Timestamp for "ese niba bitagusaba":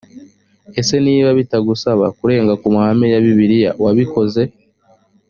0.79-2.05